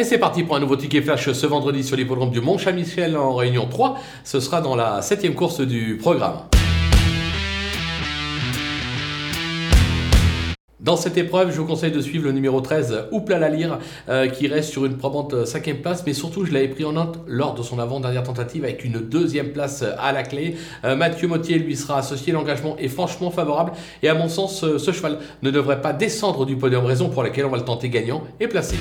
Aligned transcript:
Et 0.00 0.04
c'est 0.04 0.16
parti 0.16 0.44
pour 0.44 0.56
un 0.56 0.60
nouveau 0.60 0.76
ticket 0.76 1.02
flash 1.02 1.30
ce 1.30 1.46
vendredi 1.46 1.84
sur 1.84 1.94
l'hippodrome 1.94 2.30
du 2.30 2.40
Mont-Saint-Michel 2.40 3.18
en 3.18 3.34
Réunion 3.34 3.66
3. 3.66 3.98
Ce 4.24 4.40
sera 4.40 4.62
dans 4.62 4.74
la 4.74 5.02
septième 5.02 5.34
course 5.34 5.60
du 5.60 5.98
programme. 6.00 6.38
Dans 10.80 10.96
cette 10.96 11.18
épreuve, 11.18 11.52
je 11.52 11.58
vous 11.60 11.66
conseille 11.66 11.92
de 11.92 12.00
suivre 12.00 12.24
le 12.24 12.32
numéro 12.32 12.62
13, 12.62 13.08
Oupla 13.12 13.38
la 13.38 13.50
Lire, 13.50 13.78
euh, 14.08 14.28
qui 14.28 14.48
reste 14.48 14.70
sur 14.70 14.86
une 14.86 14.96
probante 14.96 15.44
cinquième 15.44 15.82
place, 15.82 16.02
mais 16.06 16.14
surtout, 16.14 16.46
je 16.46 16.52
l'avais 16.54 16.68
pris 16.68 16.86
en 16.86 16.92
note 16.92 17.18
lors 17.26 17.52
de 17.52 17.62
son 17.62 17.78
avant-dernière 17.78 18.22
tentative 18.22 18.64
avec 18.64 18.82
une 18.86 19.00
deuxième 19.00 19.52
place 19.52 19.84
à 19.98 20.12
la 20.12 20.22
clé. 20.22 20.56
Euh, 20.84 20.96
Mathieu 20.96 21.28
Mottier 21.28 21.58
lui 21.58 21.76
sera 21.76 21.98
associé, 21.98 22.32
l'engagement 22.32 22.78
est 22.78 22.88
franchement 22.88 23.30
favorable, 23.30 23.72
et 24.02 24.08
à 24.08 24.14
mon 24.14 24.30
sens, 24.30 24.64
euh, 24.64 24.78
ce 24.78 24.92
cheval 24.92 25.18
ne 25.42 25.50
devrait 25.50 25.82
pas 25.82 25.92
descendre 25.92 26.46
du 26.46 26.56
podium, 26.56 26.86
raison 26.86 27.10
pour 27.10 27.22
laquelle 27.22 27.44
on 27.44 27.50
va 27.50 27.58
le 27.58 27.64
tenter 27.64 27.90
gagnant 27.90 28.24
et 28.40 28.48
placé. 28.48 28.76